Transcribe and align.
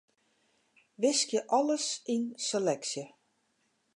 Wiskje 1.01 1.39
alles 1.57 1.87
yn 2.13 2.23
seleksje. 2.47 3.03